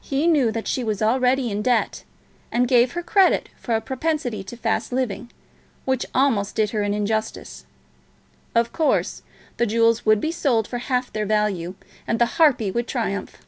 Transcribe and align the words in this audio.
He 0.00 0.28
knew 0.28 0.52
that 0.52 0.68
she 0.68 0.84
was 0.84 1.02
already 1.02 1.50
in 1.50 1.62
debt, 1.62 2.04
and 2.52 2.68
gave 2.68 2.92
her 2.92 3.02
credit 3.02 3.48
for 3.58 3.74
a 3.74 3.80
propensity 3.80 4.44
to 4.44 4.56
fast 4.56 4.92
living 4.92 5.32
which 5.84 6.06
almost 6.14 6.54
did 6.54 6.70
her 6.70 6.82
an 6.82 6.94
injustice. 6.94 7.66
Of 8.54 8.72
course, 8.72 9.22
the 9.56 9.66
jewels 9.66 10.06
would 10.06 10.20
be 10.20 10.30
sold 10.30 10.68
for 10.68 10.78
half 10.78 11.12
their 11.12 11.26
value, 11.26 11.74
and 12.06 12.20
the 12.20 12.26
harpy 12.38 12.70
would 12.70 12.86
triumph. 12.86 13.38